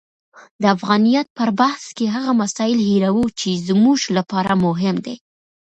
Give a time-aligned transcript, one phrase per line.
[0.61, 5.15] د افغانیت پر بحث کې هغه مسایل هیروو چې زموږ لپاره مهم دي.